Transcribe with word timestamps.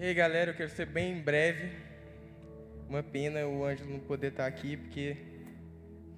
E 0.00 0.04
aí, 0.04 0.14
galera, 0.14 0.52
eu 0.52 0.54
quero 0.54 0.70
ser 0.70 0.86
bem 0.86 1.20
breve. 1.20 1.76
Uma 2.88 3.02
pena 3.02 3.46
o 3.46 3.62
Ângelo 3.62 3.90
não 3.90 4.00
poder 4.00 4.28
estar 4.28 4.46
aqui, 4.46 4.74
porque 4.74 5.14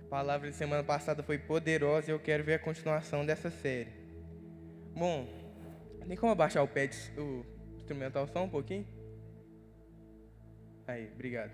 a 0.06 0.08
palavra 0.08 0.48
de 0.48 0.54
semana 0.54 0.84
passada 0.84 1.20
foi 1.20 1.36
poderosa 1.36 2.08
e 2.08 2.14
eu 2.14 2.20
quero 2.20 2.44
ver 2.44 2.54
a 2.54 2.58
continuação 2.60 3.26
dessa 3.26 3.50
série. 3.50 3.90
Bom, 4.94 5.26
tem 6.06 6.16
como 6.16 6.30
abaixar 6.30 6.62
o 6.62 6.68
pé, 6.68 6.86
de, 6.86 6.96
o 7.18 7.44
instrumental 7.74 8.28
só 8.28 8.44
um 8.44 8.48
pouquinho? 8.48 8.86
Aí, 10.86 11.10
obrigado. 11.12 11.50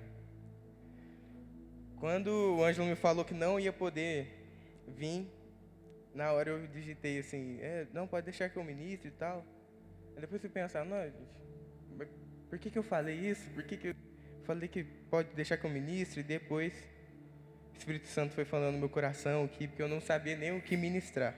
Quando 1.98 2.58
o 2.58 2.62
Ângelo 2.62 2.88
me 2.88 2.94
falou 2.94 3.24
que 3.24 3.32
não 3.32 3.58
ia 3.58 3.72
poder 3.72 4.26
vir, 4.86 5.26
na 6.14 6.30
hora 6.32 6.50
eu 6.50 6.66
digitei 6.66 7.20
assim, 7.20 7.58
é, 7.62 7.86
não, 7.90 8.06
pode 8.06 8.26
deixar 8.26 8.50
que 8.50 8.58
eu 8.58 8.64
ministre 8.64 9.08
e 9.08 9.12
tal. 9.12 9.42
Aí 10.14 10.20
depois 10.20 10.44
eu 10.44 10.50
pensar, 10.50 10.84
não, 10.84 11.02
gente, 11.02 11.38
por 12.48 12.58
que, 12.58 12.70
que 12.70 12.78
eu 12.78 12.82
falei 12.82 13.16
isso? 13.16 13.48
Por 13.50 13.62
que, 13.62 13.76
que 13.76 13.88
eu 13.88 13.94
falei 14.44 14.68
que 14.68 14.84
pode 14.84 15.28
deixar 15.34 15.56
que 15.56 15.64
eu 15.64 15.70
ministre? 15.70 16.20
E 16.20 16.22
depois 16.24 16.72
o 17.74 17.78
Espírito 17.78 18.08
Santo 18.08 18.34
foi 18.34 18.44
falando 18.44 18.74
no 18.74 18.78
meu 18.78 18.88
coração 18.88 19.44
aqui, 19.44 19.68
porque 19.68 19.82
eu 19.82 19.88
não 19.88 20.00
sabia 20.00 20.36
nem 20.36 20.56
o 20.56 20.60
que 20.60 20.76
ministrar. 20.76 21.34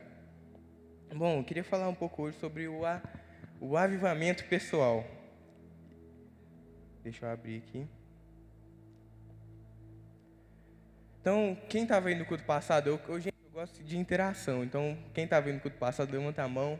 Bom, 1.14 1.38
eu 1.38 1.44
queria 1.44 1.64
falar 1.64 1.88
um 1.88 1.94
pouco 1.94 2.22
hoje 2.22 2.38
sobre 2.38 2.68
o, 2.68 2.86
a, 2.86 3.02
o 3.60 3.76
avivamento 3.76 4.44
pessoal. 4.44 5.04
Deixa 7.02 7.26
eu 7.26 7.30
abrir 7.30 7.58
aqui. 7.58 7.86
Então, 11.20 11.58
quem 11.68 11.82
estava 11.82 12.08
aí 12.08 12.14
no 12.14 12.24
culto 12.24 12.44
passado, 12.44 12.88
eu, 12.88 13.00
eu, 13.08 13.20
gente, 13.20 13.34
eu 13.44 13.50
gosto 13.50 13.82
de 13.82 13.98
interação. 13.98 14.62
Então, 14.64 14.96
quem 15.12 15.24
estava 15.24 15.48
aí 15.48 15.52
no 15.52 15.60
culto 15.60 15.76
passado, 15.76 16.12
levanta 16.12 16.42
a 16.42 16.48
mão. 16.48 16.78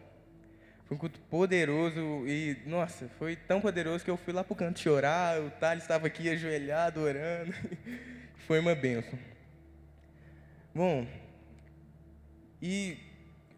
Foi 0.91 0.97
um 0.97 0.99
culto 0.99 1.21
poderoso 1.31 2.27
e, 2.27 2.59
nossa, 2.67 3.09
foi 3.11 3.37
tão 3.37 3.61
poderoso 3.61 4.05
que 4.05 4.11
eu 4.11 4.17
fui 4.17 4.33
lá 4.33 4.43
para 4.43 4.53
o 4.53 4.57
canto 4.57 4.81
chorar, 4.81 5.41
o 5.41 5.49
Thales 5.49 5.85
estava 5.85 6.09
aqui 6.09 6.29
ajoelhado, 6.29 7.01
orando. 7.01 7.55
foi 8.45 8.59
uma 8.59 8.75
benção. 8.75 9.17
Bom, 10.75 11.07
e 12.61 12.99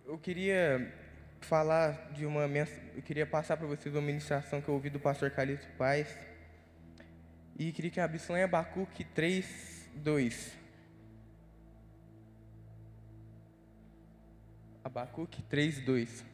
eu 0.04 0.18
queria 0.18 0.92
falar 1.40 2.12
de 2.12 2.26
uma 2.26 2.42
eu 2.94 3.02
queria 3.02 3.24
passar 3.24 3.56
para 3.56 3.66
vocês 3.66 3.94
uma 3.94 4.02
ministração 4.02 4.60
que 4.60 4.68
eu 4.68 4.74
ouvi 4.74 4.90
do 4.90 5.00
pastor 5.00 5.30
Calixto 5.30 5.72
Paz. 5.78 6.14
E 7.58 7.72
queria 7.72 7.90
que 7.90 7.98
abrisse 7.98 8.30
lá 8.30 8.40
em 8.40 8.42
Abacuque 8.42 9.04
3, 9.04 9.88
2. 9.94 10.52
Abacuque 14.84 15.40
3, 15.44 15.80
2. 15.80 16.31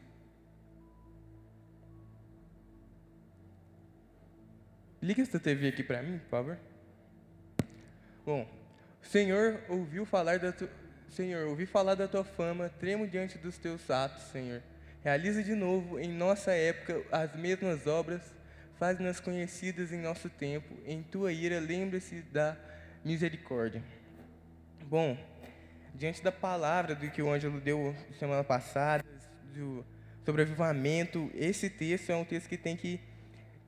Liga 5.01 5.21
essa 5.21 5.39
TV 5.39 5.69
aqui 5.69 5.81
para 5.81 6.03
mim, 6.03 6.17
por 6.19 6.29
favor. 6.29 6.57
Bom, 8.25 8.45
Senhor, 9.01 9.61
ouviu 9.69 10.05
falar 10.05 10.39
da 10.39 10.51
tu... 10.51 10.69
Senhor, 11.09 11.47
ouvi 11.47 11.65
falar 11.65 11.95
da 11.95 12.07
tua 12.07 12.23
fama, 12.23 12.69
tremo 12.69 13.07
diante 13.07 13.37
dos 13.37 13.57
teus 13.57 13.89
atos, 13.89 14.23
Senhor. 14.23 14.61
Realiza 15.01 15.41
de 15.41 15.55
novo 15.55 15.97
em 15.97 16.09
nossa 16.09 16.51
época 16.51 17.01
as 17.11 17.33
mesmas 17.35 17.87
obras, 17.87 18.21
faz-nas 18.77 19.19
conhecidas 19.21 19.93
em 19.93 20.01
nosso 20.01 20.29
tempo. 20.29 20.75
Em 20.85 21.01
tua 21.01 21.31
ira, 21.31 21.59
lembra-se 21.59 22.21
da 22.23 22.57
misericórdia. 23.03 23.81
Bom, 24.83 25.17
diante 25.95 26.21
da 26.21 26.31
palavra 26.31 26.93
do 26.93 27.09
que 27.09 27.21
o 27.21 27.31
Ângelo 27.31 27.61
deu 27.61 27.95
semana 28.19 28.43
passada, 28.43 29.03
do, 29.53 29.85
sobre 30.25 30.41
avivamento, 30.41 31.31
esse 31.33 31.69
texto 31.69 32.09
é 32.09 32.15
um 32.15 32.25
texto 32.25 32.49
que 32.49 32.57
tem 32.57 32.75
que 32.75 32.99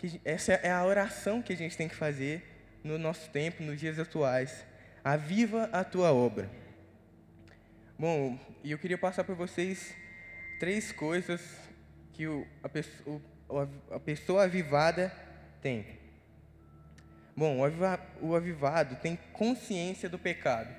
que 0.02 0.20
essa 0.26 0.54
é 0.54 0.72
a 0.72 0.84
oração 0.84 1.44
que 1.44 1.54
a 1.54 1.56
gente 1.56 1.78
tem 1.78 1.88
que 1.88 1.94
fazer 1.94 2.44
no 2.84 2.98
nosso 2.98 3.30
tempo, 3.30 3.62
nos 3.62 3.80
dias 3.80 4.00
atuais. 4.00 4.66
Aviva 5.04 5.70
a 5.72 5.84
tua 5.84 6.12
obra. 6.12 6.50
Bom, 8.00 8.40
e 8.64 8.72
eu 8.72 8.80
queria 8.80 8.98
passar 8.98 9.24
para 9.24 9.36
vocês 9.36 9.94
três 10.60 10.92
coisas 10.92 11.40
que 12.14 12.26
o, 12.26 12.48
a, 12.64 12.70
pessoa, 12.70 13.22
a 13.92 14.00
pessoa 14.00 14.44
avivada 14.46 15.14
tem. 15.62 16.00
Bom, 17.38 17.60
o 18.22 18.36
avivado 18.36 18.96
tem 18.96 19.16
consciência 19.32 20.10
do 20.10 20.18
pecado. 20.18 20.74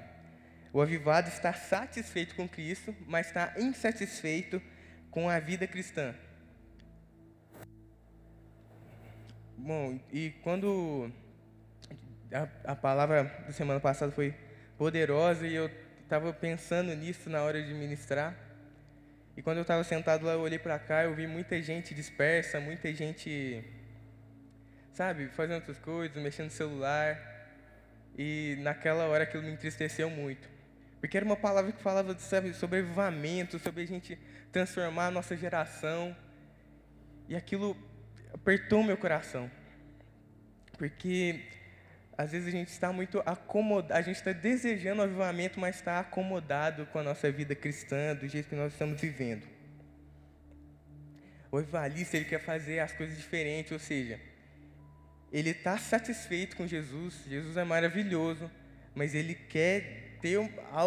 O 0.72 0.81
avivado 0.82 1.28
está 1.28 1.53
satisfeito 1.53 2.34
com 2.34 2.49
Cristo, 2.49 2.93
mas 3.06 3.28
está 3.28 3.55
insatisfeito 3.56 4.61
com 5.12 5.31
a 5.31 5.38
vida 5.38 5.65
cristã. 5.69 6.12
Bom, 9.65 10.00
e 10.12 10.31
quando 10.43 11.09
a, 12.33 12.73
a 12.73 12.75
palavra 12.75 13.23
da 13.47 13.53
semana 13.53 13.78
passada 13.78 14.11
foi 14.11 14.34
poderosa 14.77 15.47
e 15.47 15.55
eu 15.55 15.71
estava 16.03 16.33
pensando 16.33 16.93
nisso 16.97 17.31
na 17.31 17.43
hora 17.43 17.62
de 17.62 17.73
ministrar, 17.73 18.37
e 19.37 19.41
quando 19.41 19.59
eu 19.59 19.62
estava 19.62 19.84
sentado 19.84 20.27
lá, 20.27 20.33
eu 20.33 20.41
olhei 20.41 20.59
para 20.59 20.81
cá, 20.81 21.05
eu 21.05 21.15
vi 21.15 21.28
muita 21.28 21.62
gente 21.62 21.95
dispersa, 21.95 22.59
muita 22.59 22.93
gente, 22.93 23.62
sabe, 24.93 25.28
fazendo 25.28 25.59
outras 25.59 25.79
coisas, 25.79 26.21
mexendo 26.21 26.47
no 26.47 26.50
celular, 26.50 27.17
e 28.19 28.59
naquela 28.62 29.05
hora 29.05 29.23
aquilo 29.23 29.44
me 29.44 29.53
entristeceu 29.53 30.11
muito. 30.11 30.50
Porque 30.99 31.17
era 31.17 31.25
uma 31.25 31.37
palavra 31.37 31.71
que 31.71 31.81
falava 31.81 32.19
sabe, 32.19 32.53
sobre 32.53 32.81
avivamento, 32.81 33.61
sobre 33.61 33.84
a 33.84 33.87
gente 33.87 34.19
transformar 34.50 35.06
a 35.06 35.11
nossa 35.12 35.37
geração. 35.37 36.17
E 37.29 37.37
aquilo 37.37 37.77
apertou 38.32 38.82
meu 38.82 38.97
coração. 38.97 39.50
Porque 40.76 41.41
às 42.16 42.32
vezes 42.32 42.48
a 42.48 42.50
gente 42.50 42.69
está 42.69 42.93
muito 42.93 43.22
acomodado, 43.25 43.94
a 43.94 44.03
gente 44.03 44.16
está 44.16 44.32
desejando 44.32 45.00
o 45.00 45.04
avivamento, 45.04 45.59
mas 45.59 45.76
está 45.76 46.00
acomodado 46.00 46.87
com 46.87 46.98
a 46.98 47.03
nossa 47.03 47.31
vida 47.31 47.54
cristã, 47.54 48.15
do 48.15 48.28
jeito 48.28 48.48
que 48.48 48.54
nós 48.54 48.72
estamos 48.72 49.00
vivendo. 49.00 49.47
O 51.50 51.59
avivalista, 51.59 52.16
ele 52.16 52.26
quer 52.26 52.41
fazer 52.41 52.78
as 52.81 52.93
coisas 52.93 53.16
diferentes, 53.16 53.72
ou 53.72 53.78
seja, 53.78 54.20
ele 55.32 55.50
está 55.50 55.78
satisfeito 55.78 56.56
com 56.56 56.66
Jesus, 56.66 57.25
Jesus 57.26 57.56
é 57.56 57.64
maravilhoso, 57.64 58.50
mas 58.94 59.14
ele 59.14 59.34
quer 59.34 60.19
ter, 60.20 60.38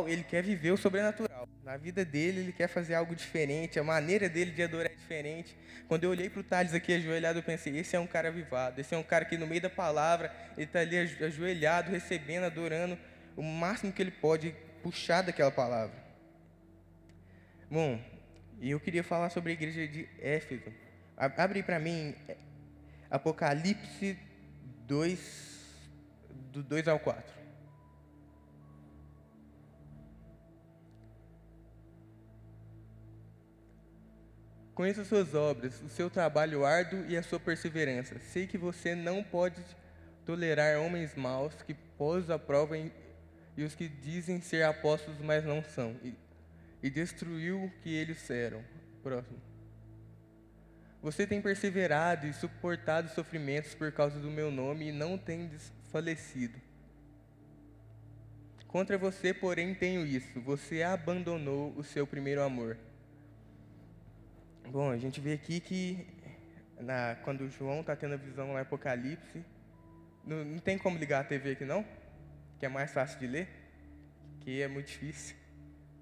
ele 0.08 0.24
quer 0.24 0.44
viver 0.44 0.72
o 0.72 0.78
sobrenatural. 0.78 1.35
Na 1.66 1.78
vida 1.78 2.06
dele, 2.06 2.42
ele 2.42 2.52
quer 2.52 2.68
fazer 2.68 2.94
algo 2.94 3.16
diferente, 3.16 3.80
a 3.80 3.84
maneira 3.84 4.30
dele 4.30 4.52
de 4.52 4.62
adorar 4.62 4.92
é 4.92 4.94
diferente. 4.94 5.58
Quando 5.88 6.04
eu 6.04 6.12
olhei 6.12 6.30
para 6.30 6.40
o 6.40 6.44
Thales 6.44 6.76
aqui 6.76 6.94
ajoelhado, 6.94 7.40
eu 7.40 7.44
pensei: 7.44 7.76
esse 7.76 7.96
é 7.96 8.00
um 8.00 8.06
cara 8.06 8.28
avivado, 8.28 8.80
esse 8.80 8.94
é 8.94 8.98
um 8.98 9.02
cara 9.02 9.26
que 9.26 9.36
no 9.36 9.48
meio 9.48 9.62
da 9.62 9.70
palavra, 9.70 10.32
ele 10.56 10.68
está 10.68 10.82
ali 10.82 10.96
ajoelhado, 10.96 11.90
recebendo, 11.90 12.44
adorando 12.44 12.96
o 13.36 13.42
máximo 13.42 13.92
que 13.92 14.00
ele 14.00 14.12
pode 14.12 14.54
puxar 14.84 15.24
daquela 15.24 15.50
palavra. 15.50 15.96
Bom, 17.68 18.00
e 18.62 18.70
eu 18.70 18.80
queria 18.80 19.04
falar 19.04 19.32
sobre 19.32 19.50
a 19.50 19.54
igreja 19.54 19.88
de 19.88 20.08
Éfeso. 20.22 20.72
Abre 21.18 21.64
para 21.64 21.80
mim 21.80 22.14
é, 22.28 22.38
Apocalipse 23.10 24.20
2, 24.86 25.90
do 26.52 26.62
2 26.62 26.88
ao 26.88 27.00
4. 27.00 27.35
Conheço 34.76 35.00
as 35.00 35.08
suas 35.08 35.34
obras, 35.34 35.82
o 35.82 35.88
seu 35.88 36.10
trabalho 36.10 36.66
árduo 36.66 37.06
e 37.08 37.16
a 37.16 37.24
sua 37.24 37.40
perseverança. 37.40 38.20
Sei 38.20 38.46
que 38.46 38.58
você 38.58 38.94
não 38.94 39.24
pode 39.24 39.64
tolerar 40.26 40.82
homens 40.82 41.16
maus 41.16 41.54
que 41.66 41.74
pôs 41.74 42.30
a 42.30 42.38
prova 42.38 42.78
em, 42.78 42.92
e 43.56 43.64
os 43.64 43.74
que 43.74 43.88
dizem 43.88 44.42
ser 44.42 44.64
apóstolos, 44.66 45.22
mas 45.22 45.46
não 45.46 45.64
são, 45.64 45.96
e, 46.04 46.14
e 46.84 46.90
destruiu 46.90 47.64
o 47.64 47.72
que 47.82 47.96
eles 47.96 48.30
eram. 48.30 48.62
Próximo. 49.02 49.40
Você 51.02 51.26
tem 51.26 51.42
perseverado 51.42 52.28
e 52.28 52.34
suportado 52.34 53.08
sofrimentos 53.10 53.74
por 53.74 53.94
causa 53.94 54.20
do 54.20 54.30
meu 54.30 54.52
nome 54.52 54.90
e 54.90 54.92
não 54.92 55.18
tem 55.18 55.48
desfalecido. 55.48 56.60
Contra 58.68 58.98
você, 58.98 59.34
porém, 59.34 59.74
tenho 59.74 60.06
isso: 60.06 60.42
você 60.42 60.84
abandonou 60.84 61.74
o 61.78 61.84
seu 61.84 62.06
primeiro 62.06 62.44
amor. 62.44 62.78
Bom, 64.68 64.90
a 64.90 64.98
gente 64.98 65.22
vê 65.22 65.34
aqui 65.34 65.60
que 65.60 66.08
na, 66.80 67.16
quando 67.24 67.48
João 67.50 67.82
está 67.82 67.96
tendo 67.96 68.16
a 68.16 68.18
visão 68.18 68.48
no 68.48 68.58
Apocalipse, 68.58 69.46
não, 70.26 70.44
não, 70.44 70.58
tem 70.58 70.76
como 70.78 70.98
ligar 70.98 71.22
a 71.22 71.24
TV 71.24 71.52
aqui 71.52 71.66
não? 71.66 71.86
Que 72.60 72.66
é 72.66 72.70
mais 72.70 72.92
fácil 72.92 73.20
de 73.20 73.28
ler? 73.28 73.48
Que 74.42 74.64
é 74.64 74.68
muito 74.68 74.88
difícil. 74.88 75.36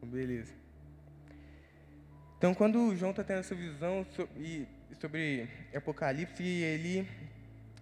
Beleza. 0.02 0.54
Então, 2.38 2.54
quando 2.54 2.96
João 2.96 3.12
está 3.12 3.24
tendo 3.24 3.40
essa 3.40 3.54
visão 3.54 4.06
sobre, 4.12 4.68
sobre 5.00 5.48
Apocalipse, 5.76 6.44
ele, 6.44 7.08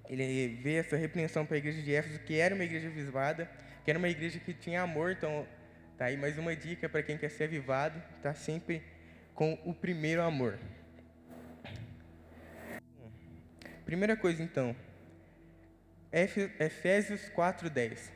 ele 0.09 0.55
vê 0.61 0.75
essa 0.75 0.95
repreensão 0.97 1.45
para 1.45 1.55
a 1.55 1.59
igreja 1.59 1.81
de 1.81 1.93
Éfeso, 1.93 2.19
que 2.19 2.39
era 2.39 2.55
uma 2.55 2.63
igreja 2.63 2.87
avivada, 2.87 3.49
que 3.85 3.91
era 3.91 3.99
uma 3.99 4.09
igreja 4.09 4.39
que 4.39 4.53
tinha 4.53 4.81
amor. 4.81 5.11
Então, 5.11 5.47
tá 5.95 6.05
aí 6.05 6.17
mais 6.17 6.39
uma 6.39 6.55
dica 6.55 6.89
para 6.89 7.03
quem 7.03 7.17
quer 7.17 7.29
ser 7.29 7.43
avivado, 7.45 8.01
está 8.17 8.33
sempre 8.33 8.81
com 9.35 9.57
o 9.65 9.73
primeiro 9.73 10.21
amor. 10.21 10.57
Primeira 13.85 14.15
coisa, 14.15 14.41
então, 14.41 14.75
Efésios 16.11 17.29
4:10. 17.29 18.11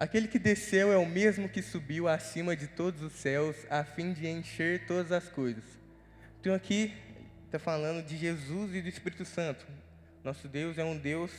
Aquele 0.00 0.28
que 0.28 0.38
desceu 0.38 0.90
é 0.90 0.96
o 0.96 1.04
mesmo 1.04 1.46
que 1.46 1.60
subiu 1.60 2.08
acima 2.08 2.56
de 2.56 2.66
todos 2.66 3.02
os 3.02 3.12
céus, 3.12 3.54
a 3.68 3.84
fim 3.84 4.14
de 4.14 4.26
encher 4.26 4.86
todas 4.86 5.12
as 5.12 5.28
coisas. 5.28 5.62
Então 6.40 6.54
aqui 6.54 6.94
está 7.50 7.58
falando 7.58 8.00
de 8.06 8.16
Jesus 8.16 8.76
e 8.76 8.80
do 8.80 8.88
Espírito 8.88 9.24
Santo. 9.24 9.66
Nosso 10.22 10.46
Deus 10.46 10.78
é 10.78 10.84
um 10.84 10.96
Deus 10.96 11.32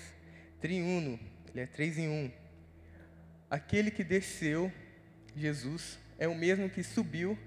triuno, 0.60 1.18
ele 1.50 1.62
é 1.62 1.66
três 1.66 1.98
em 1.98 2.10
um. 2.10 2.30
Aquele 3.50 3.90
que 3.90 4.04
desceu, 4.04 4.70
Jesus, 5.34 5.98
é 6.20 6.28
o 6.28 6.36
mesmo 6.36 6.70
que 6.70 6.84
subiu, 6.84 7.40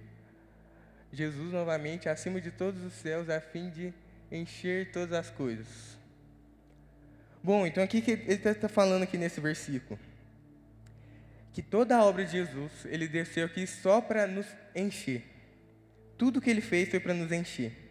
Jesus 1.13 1.53
novamente, 1.53 2.09
acima 2.09 2.41
de 2.41 2.51
todos 2.51 2.83
os 2.83 2.95
céus, 2.95 3.29
a 3.29 3.39
fim 3.39 3.69
de 3.69 3.93
encher 4.33 4.91
todas 4.93 5.13
as 5.13 5.31
coisas. 5.31 5.99
Bom, 7.43 7.67
então 7.67 7.85
aqui 7.85 8.01
que 8.01 8.13
ele 8.13 8.33
está 8.33 8.55
tá 8.55 8.69
falando 8.69 9.03
aqui 9.03 9.19
nesse 9.19 9.41
versículo 9.43 9.99
que 11.53 11.63
toda 11.63 11.97
a 11.97 12.05
obra 12.05 12.25
de 12.25 12.33
Jesus, 12.33 12.73
ele 12.87 13.07
desceu 13.07 13.45
aqui 13.47 13.65
só 13.65 14.01
para 14.01 14.27
nos 14.27 14.47
encher. 14.75 15.23
Tudo 16.19 16.41
que 16.41 16.51
ele 16.51 16.61
fez 16.61 16.89
foi 16.89 16.99
para 16.99 17.15
nos 17.15 17.31
encher. 17.31 17.84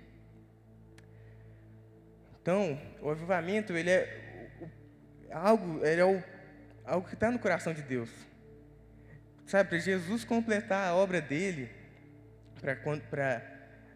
Então, 2.43 2.79
o 3.01 3.09
avivamento, 3.09 3.73
ele 3.73 3.89
é 3.89 4.59
algo, 5.31 5.83
ele 5.83 6.01
é 6.01 6.05
o, 6.05 6.23
algo 6.85 7.07
que 7.07 7.15
está 7.15 7.31
no 7.31 7.39
coração 7.39 7.73
de 7.73 7.81
Deus. 7.81 8.11
Sabe, 9.47 9.69
para 9.69 9.79
Jesus 9.79 10.23
completar 10.23 10.87
a 10.87 10.93
obra 10.93 11.19
dele, 11.19 11.71
para 13.09 13.41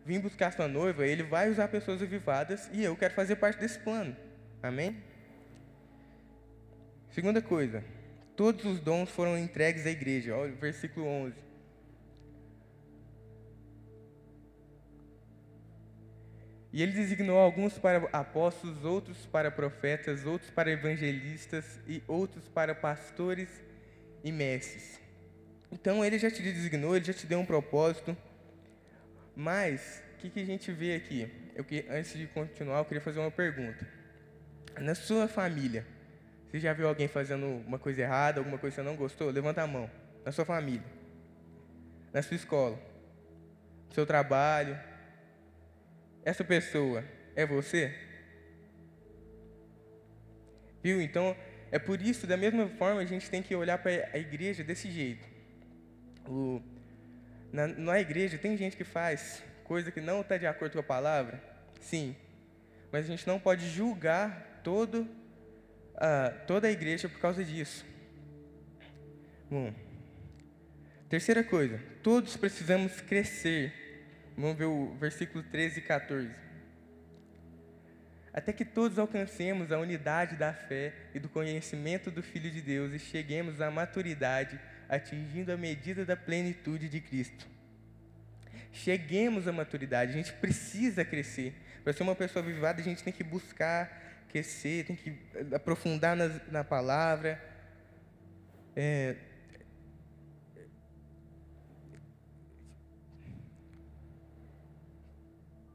vir 0.03 0.19
buscar 0.19 0.51
sua 0.51 0.67
noiva, 0.67 1.05
ele 1.05 1.21
vai 1.21 1.51
usar 1.51 1.67
pessoas 1.67 2.01
avivadas 2.01 2.67
e 2.73 2.83
eu 2.83 2.95
quero 2.95 3.13
fazer 3.13 3.35
parte 3.35 3.59
desse 3.59 3.77
plano. 3.77 4.17
Amém? 4.63 4.97
Segunda 7.11 7.41
coisa, 7.43 7.83
Todos 8.37 8.65
os 8.65 8.79
dons 8.79 9.09
foram 9.09 9.35
entregues 9.35 9.87
à 9.87 9.89
igreja. 9.89 10.35
Olha 10.35 10.53
o 10.53 10.55
versículo 10.57 11.07
11. 11.07 11.46
E 16.71 16.81
ele 16.81 16.91
designou 16.91 17.37
alguns 17.37 17.77
para 17.77 18.09
apóstolos, 18.11 18.83
outros 18.83 19.25
para 19.25 19.49
profetas, 19.49 20.25
outros 20.25 20.51
para 20.51 20.71
evangelistas 20.71 21.79
e 21.87 22.03
outros 22.07 22.47
para 22.47 22.75
pastores 22.75 23.49
e 24.23 24.31
mestres. 24.31 24.99
Então 25.71 26.03
ele 26.03 26.19
já 26.19 26.29
te 26.29 26.41
designou, 26.41 26.95
ele 26.95 27.05
já 27.05 27.13
te 27.13 27.25
deu 27.25 27.39
um 27.39 27.45
propósito. 27.45 28.15
Mas 29.35 30.03
o 30.13 30.17
que, 30.17 30.29
que 30.29 30.39
a 30.41 30.45
gente 30.45 30.71
vê 30.71 30.95
aqui? 30.95 31.29
Eu, 31.55 31.65
antes 31.89 32.13
de 32.13 32.27
continuar, 32.27 32.79
eu 32.79 32.85
queria 32.85 33.01
fazer 33.01 33.19
uma 33.19 33.31
pergunta. 33.31 33.87
Na 34.79 34.93
sua 34.93 35.27
família, 35.27 35.85
você 36.49 36.59
já 36.59 36.73
viu 36.73 36.87
alguém 36.87 37.07
fazendo 37.07 37.45
uma 37.65 37.79
coisa 37.79 38.01
errada, 38.01 38.39
alguma 38.39 38.57
coisa 38.57 38.75
que 38.75 38.81
você 38.81 38.87
não 38.87 38.95
gostou? 38.95 39.29
Levanta 39.29 39.61
a 39.61 39.67
mão. 39.67 39.89
Na 40.25 40.31
sua 40.31 40.43
família, 40.43 40.83
na 42.13 42.21
sua 42.21 42.35
escola, 42.35 42.77
no 43.87 43.93
seu 43.93 44.05
trabalho. 44.05 44.77
Essa 46.27 46.43
pessoa 46.43 47.05
é 47.37 47.45
você? 47.45 47.95
Viu? 50.83 51.01
Então, 51.01 51.33
é 51.71 51.79
por 51.79 52.01
isso, 52.01 52.27
da 52.27 52.35
mesma 52.35 52.67
forma, 52.67 52.99
a 52.99 53.05
gente 53.05 53.29
tem 53.29 53.41
que 53.41 53.55
olhar 53.55 53.77
para 53.77 54.09
a 54.11 54.17
igreja 54.17 54.61
desse 54.61 54.91
jeito. 54.91 55.25
O, 56.25 56.61
na, 57.49 57.67
na 57.67 57.97
igreja, 58.01 58.37
tem 58.37 58.57
gente 58.57 58.75
que 58.75 58.83
faz 58.83 59.41
coisa 59.63 59.89
que 59.89 60.01
não 60.01 60.19
está 60.19 60.35
de 60.35 60.45
acordo 60.45 60.73
com 60.73 60.79
a 60.79 60.83
palavra? 60.83 61.41
Sim. 61.79 62.13
Mas 62.91 63.05
a 63.05 63.07
gente 63.07 63.25
não 63.25 63.39
pode 63.39 63.65
julgar 63.69 64.59
todo 64.65 65.03
uh, 65.03 66.45
toda 66.45 66.67
a 66.67 66.71
igreja 66.71 67.07
por 67.07 67.21
causa 67.21 67.41
disso. 67.41 67.85
Bom, 69.49 69.73
terceira 71.07 71.41
coisa, 71.41 71.79
todos 72.03 72.35
precisamos 72.35 72.99
crescer. 72.99 73.86
Vamos 74.37 74.55
ver 74.55 74.65
o 74.65 74.93
versículo 74.99 75.43
13 75.43 75.79
e 75.79 75.81
14. 75.81 76.29
Até 78.31 78.53
que 78.53 78.63
todos 78.63 78.99
alcancemos 78.99 79.71
a 79.71 79.79
unidade 79.79 80.35
da 80.35 80.53
fé 80.53 80.93
e 81.15 81.19
do 81.19 81.27
conhecimento 81.27 82.11
do 82.11 82.21
Filho 82.21 82.51
de 82.51 82.61
Deus 82.61 82.93
e 82.93 82.99
cheguemos 82.99 83.59
à 83.59 83.71
maturidade, 83.71 84.59
atingindo 84.87 85.51
a 85.51 85.57
medida 85.57 86.05
da 86.05 86.15
plenitude 86.15 86.87
de 86.87 87.01
Cristo. 87.01 87.47
Cheguemos 88.71 89.47
à 89.47 89.51
maturidade, 89.51 90.11
a 90.11 90.13
gente 90.13 90.31
precisa 90.33 91.03
crescer. 91.03 91.55
Para 91.83 91.93
ser 91.93 92.03
uma 92.03 92.13
pessoa 92.13 92.45
vivada, 92.45 92.79
a 92.79 92.83
gente 92.83 93.03
tem 93.03 93.11
que 93.11 93.23
buscar 93.23 94.21
aquecer, 94.29 94.85
tem 94.85 94.95
que 94.95 95.17
aprofundar 95.51 96.15
na, 96.15 96.27
na 96.51 96.63
palavra. 96.63 97.43
É, 98.75 99.15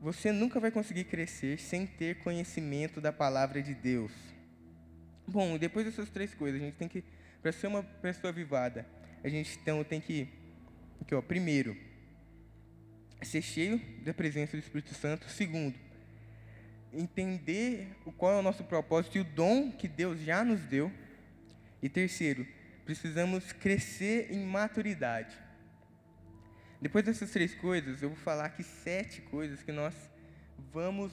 você 0.03 0.33
nunca 0.33 0.59
vai 0.59 0.73
conseguir 0.73 1.05
crescer 1.05 1.61
sem 1.61 1.87
ter 1.87 2.17
conhecimento 2.17 3.01
da 3.01 3.13
palavra 3.13 3.63
de 3.63 3.73
Deus. 3.73 4.11
Bom, 5.29 5.57
depois 5.57 5.87
dessas 5.87 6.11
três 6.11 6.35
coisas, 6.35 6.61
a 6.61 6.65
gente 6.65 6.75
tem 6.75 6.89
que, 6.89 7.05
para 7.41 7.53
ser 7.53 7.69
uma 7.69 7.85
pessoa 7.85 8.33
avivada, 8.33 8.85
a 9.23 9.29
gente 9.29 9.57
então 9.63 9.85
tem 9.85 10.01
que, 10.01 10.29
aqui, 11.01 11.15
ó, 11.15 11.23
primeiro, 11.23 11.77
ser 13.23 13.43
cheio 13.43 13.81
da 14.05 14.13
presença 14.13 14.57
do 14.57 14.61
Espírito 14.61 14.93
Santo. 14.93 15.31
Segundo, 15.31 15.79
entender 16.93 17.87
qual 18.17 18.33
é 18.33 18.39
o 18.41 18.43
nosso 18.43 18.65
propósito 18.65 19.19
e 19.19 19.21
o 19.21 19.25
dom 19.25 19.71
que 19.71 19.87
Deus 19.87 20.19
já 20.19 20.45
nos 20.45 20.63
deu. 20.63 20.91
E 21.81 21.89
terceiro, 21.89 22.45
precisamos 22.85 23.53
crescer 23.53 24.33
em 24.33 24.45
maturidade. 24.45 25.39
Depois 26.83 27.05
dessas 27.05 27.31
três 27.31 27.55
coisas, 27.55 28.03
eu 28.03 28.09
vou 28.09 28.19
falar 28.19 28.47
aqui 28.47 28.65
sete 28.65 29.23
coisas 29.23 29.63
que 29.63 29.71
nós 29.71 29.95
vamos 30.73 31.13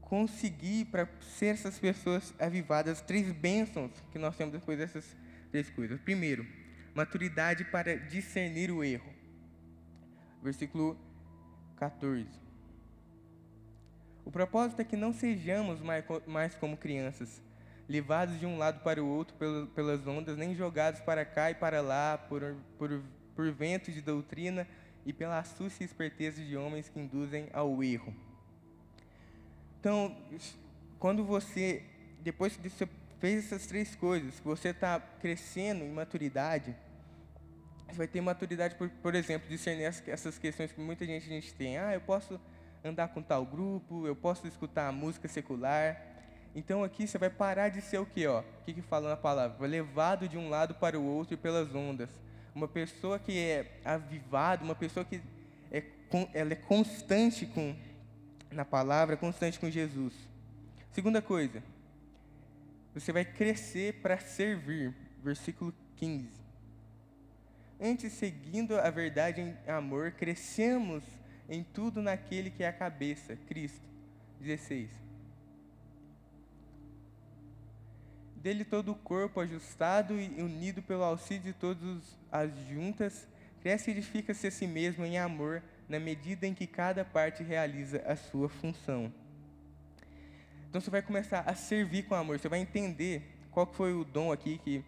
conseguir 0.00 0.86
para 0.86 1.06
ser 1.20 1.48
essas 1.48 1.78
pessoas 1.78 2.32
avivadas, 2.38 3.02
três 3.02 3.30
bênçãos 3.30 3.90
que 4.10 4.18
nós 4.18 4.34
temos 4.34 4.54
depois 4.54 4.78
dessas 4.78 5.04
três 5.50 5.68
coisas. 5.68 6.00
Primeiro, 6.00 6.46
maturidade 6.94 7.62
para 7.66 7.98
discernir 7.98 8.70
o 8.70 8.82
erro. 8.82 9.12
Versículo 10.42 10.98
14. 11.76 12.26
O 14.24 14.30
propósito 14.30 14.80
é 14.80 14.84
que 14.84 14.96
não 14.96 15.12
sejamos 15.12 15.78
mais 16.26 16.54
como 16.54 16.74
crianças, 16.74 17.42
levados 17.86 18.40
de 18.40 18.46
um 18.46 18.56
lado 18.56 18.82
para 18.82 19.04
o 19.04 19.06
outro 19.06 19.36
pelas 19.74 20.06
ondas, 20.06 20.38
nem 20.38 20.54
jogados 20.54 21.02
para 21.02 21.22
cá 21.22 21.50
e 21.50 21.54
para 21.54 21.82
lá 21.82 22.16
por, 22.16 22.56
por, 22.78 23.02
por 23.34 23.52
ventos 23.52 23.92
de 23.92 24.00
doutrina 24.00 24.66
e 25.06 25.12
pela 25.12 25.38
astúcia 25.38 25.84
e 25.84 25.86
esperteza 25.86 26.42
de 26.42 26.56
homens 26.56 26.88
que 26.88 26.98
induzem 26.98 27.48
ao 27.52 27.82
erro. 27.82 28.12
Então, 29.78 30.14
quando 30.98 31.24
você, 31.24 31.84
depois 32.20 32.56
que 32.56 32.68
você 32.68 32.88
fez 33.20 33.46
essas 33.46 33.68
três 33.68 33.94
coisas, 33.94 34.40
você 34.40 34.70
está 34.70 34.98
crescendo 34.98 35.84
em 35.84 35.90
maturidade, 35.92 36.74
você 37.86 37.98
vai 37.98 38.08
ter 38.08 38.20
maturidade, 38.20 38.74
por, 38.74 38.90
por 38.90 39.14
exemplo, 39.14 39.48
discernir 39.48 39.84
essas 39.84 40.38
questões 40.38 40.72
que 40.72 40.80
muita 40.80 41.06
gente, 41.06 41.24
a 41.24 41.32
gente 41.32 41.54
tem. 41.54 41.78
Ah, 41.78 41.94
eu 41.94 42.00
posso 42.00 42.40
andar 42.84 43.06
com 43.08 43.22
tal 43.22 43.46
grupo, 43.46 44.08
eu 44.08 44.16
posso 44.16 44.44
escutar 44.48 44.92
música 44.92 45.28
secular. 45.28 46.02
Então 46.52 46.82
aqui 46.82 47.06
você 47.06 47.16
vai 47.16 47.30
parar 47.30 47.68
de 47.68 47.80
ser 47.80 47.98
o 47.98 48.06
quê? 48.06 48.26
Ó? 48.26 48.40
O 48.40 48.64
que, 48.64 48.74
que 48.74 48.82
fala 48.82 49.10
na 49.10 49.16
palavra? 49.16 49.64
Levado 49.68 50.28
de 50.28 50.36
um 50.36 50.48
lado 50.48 50.74
para 50.74 50.98
o 50.98 51.04
outro 51.04 51.38
pelas 51.38 51.72
ondas. 51.72 52.10
Uma 52.56 52.66
pessoa 52.66 53.18
que 53.18 53.38
é 53.38 53.78
avivada, 53.84 54.64
uma 54.64 54.74
pessoa 54.74 55.04
que 55.04 55.20
é, 55.70 55.82
ela 56.32 56.54
é 56.54 56.56
constante 56.56 57.44
com, 57.44 57.76
na 58.50 58.64
palavra, 58.64 59.14
constante 59.14 59.60
com 59.60 59.68
Jesus. 59.68 60.14
Segunda 60.90 61.20
coisa, 61.20 61.62
você 62.94 63.12
vai 63.12 63.26
crescer 63.26 64.00
para 64.00 64.18
servir. 64.18 64.94
Versículo 65.22 65.74
15. 65.96 66.30
Antes, 67.78 68.14
seguindo 68.14 68.80
a 68.80 68.88
verdade 68.88 69.42
em 69.42 69.70
amor, 69.70 70.12
crescemos 70.12 71.04
em 71.50 71.62
tudo 71.62 72.00
naquele 72.00 72.48
que 72.48 72.64
é 72.64 72.68
a 72.68 72.72
cabeça, 72.72 73.36
Cristo. 73.46 73.86
16. 74.40 75.05
Dele 78.46 78.64
todo 78.64 78.92
o 78.92 78.94
corpo 78.94 79.40
ajustado 79.40 80.20
e 80.20 80.40
unido 80.40 80.80
pelo 80.80 81.02
auxílio 81.02 81.42
de 81.42 81.52
todas 81.52 82.16
as 82.30 82.56
juntas, 82.68 83.26
cresce 83.60 83.90
e 83.90 83.94
edifica-se 83.94 84.46
a 84.46 84.50
si 84.52 84.68
mesmo 84.68 85.04
em 85.04 85.18
amor, 85.18 85.64
na 85.88 85.98
medida 85.98 86.46
em 86.46 86.54
que 86.54 86.64
cada 86.64 87.04
parte 87.04 87.42
realiza 87.42 88.00
a 88.06 88.14
sua 88.14 88.48
função. 88.48 89.12
Então 90.68 90.80
você 90.80 90.88
vai 90.88 91.02
começar 91.02 91.40
a 91.40 91.56
servir 91.56 92.04
com 92.04 92.14
amor, 92.14 92.38
você 92.38 92.48
vai 92.48 92.60
entender 92.60 93.36
qual 93.50 93.66
foi 93.66 93.92
o 93.92 94.04
dom 94.04 94.30
aqui 94.30 94.58
que 94.58 94.84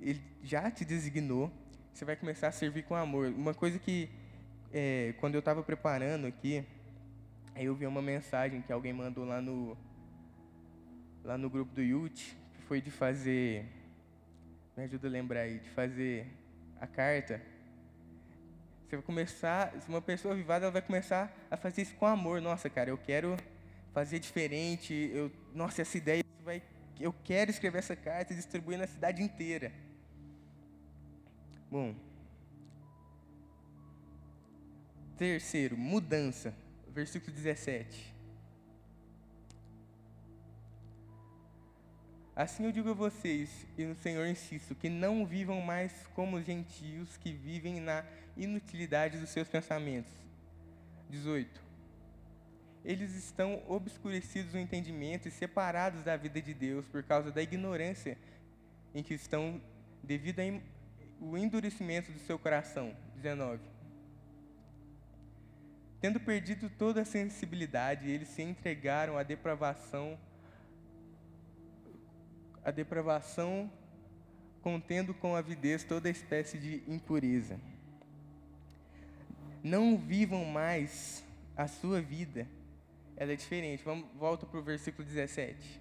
Ele 0.00 0.22
já 0.44 0.70
te 0.70 0.84
designou, 0.84 1.50
você 1.92 2.04
vai 2.04 2.14
começar 2.14 2.46
a 2.46 2.52
servir 2.52 2.84
com 2.84 2.94
amor. 2.94 3.26
Uma 3.26 3.54
coisa 3.54 3.76
que, 3.76 4.08
é, 4.72 5.14
quando 5.18 5.34
eu 5.34 5.40
estava 5.40 5.64
preparando 5.64 6.28
aqui, 6.28 6.64
aí 7.56 7.64
eu 7.64 7.74
vi 7.74 7.88
uma 7.88 8.02
mensagem 8.02 8.62
que 8.62 8.72
alguém 8.72 8.92
mandou 8.92 9.24
lá 9.24 9.42
no, 9.42 9.76
lá 11.24 11.36
no 11.36 11.50
grupo 11.50 11.74
do 11.74 11.82
que 11.82 12.39
foi 12.70 12.80
de 12.80 12.88
fazer, 12.92 13.66
me 14.76 14.84
ajuda 14.84 15.08
a 15.08 15.10
lembrar 15.10 15.40
aí, 15.40 15.58
de 15.58 15.68
fazer 15.70 16.24
a 16.80 16.86
carta. 16.86 17.42
Você 18.86 18.94
vai 18.94 19.04
começar, 19.04 19.72
se 19.80 19.88
uma 19.88 20.00
pessoa 20.00 20.34
avivada, 20.34 20.66
ela 20.66 20.70
vai 20.70 20.80
começar 20.80 21.36
a 21.50 21.56
fazer 21.56 21.82
isso 21.82 21.96
com 21.96 22.06
amor. 22.06 22.40
Nossa, 22.40 22.70
cara, 22.70 22.88
eu 22.88 22.96
quero 22.96 23.36
fazer 23.92 24.20
diferente. 24.20 25.10
Eu, 25.12 25.32
nossa, 25.52 25.82
essa 25.82 25.98
ideia 25.98 26.22
vai, 26.44 26.62
eu 27.00 27.12
quero 27.24 27.50
escrever 27.50 27.78
essa 27.78 27.96
carta 27.96 28.32
e 28.32 28.36
distribuir 28.36 28.78
na 28.78 28.86
cidade 28.86 29.20
inteira. 29.20 29.72
Bom. 31.68 31.96
Terceiro, 35.18 35.76
mudança. 35.76 36.54
Versículo 36.86 37.32
17. 37.32 38.14
Assim 42.40 42.64
eu 42.64 42.72
digo 42.72 42.88
a 42.88 42.94
vocês, 42.94 43.66
e 43.76 43.84
no 43.84 43.94
Senhor 43.94 44.26
insisto, 44.26 44.74
que 44.74 44.88
não 44.88 45.26
vivam 45.26 45.60
mais 45.60 45.92
como 46.14 46.38
os 46.38 46.46
gentios 46.46 47.18
que 47.18 47.34
vivem 47.34 47.80
na 47.80 48.02
inutilidade 48.34 49.18
dos 49.18 49.28
seus 49.28 49.46
pensamentos. 49.46 50.10
18. 51.10 51.60
Eles 52.82 53.14
estão 53.14 53.62
obscurecidos 53.68 54.54
no 54.54 54.58
entendimento 54.58 55.28
e 55.28 55.30
separados 55.30 56.02
da 56.02 56.16
vida 56.16 56.40
de 56.40 56.54
Deus 56.54 56.86
por 56.86 57.02
causa 57.02 57.30
da 57.30 57.42
ignorância 57.42 58.16
em 58.94 59.02
que 59.02 59.12
estão 59.12 59.60
devido 60.02 60.40
ao 60.40 61.36
endurecimento 61.36 62.10
do 62.10 62.20
seu 62.20 62.38
coração. 62.38 62.96
19. 63.16 63.60
Tendo 66.00 66.18
perdido 66.18 66.70
toda 66.70 67.02
a 67.02 67.04
sensibilidade, 67.04 68.08
eles 68.08 68.28
se 68.28 68.40
entregaram 68.40 69.18
à 69.18 69.22
depravação 69.22 70.18
a 72.64 72.70
depravação, 72.70 73.70
contendo 74.62 75.14
com 75.14 75.34
avidez 75.34 75.84
toda 75.84 76.10
espécie 76.10 76.58
de 76.58 76.82
impureza. 76.86 77.58
Não 79.62 79.96
vivam 79.96 80.44
mais 80.44 81.24
a 81.56 81.66
sua 81.66 82.00
vida, 82.00 82.46
ela 83.16 83.32
é 83.32 83.36
diferente. 83.36 83.84
Vamos, 83.84 84.06
volta 84.16 84.46
para 84.46 84.58
o 84.58 84.62
versículo 84.62 85.06
17. 85.06 85.80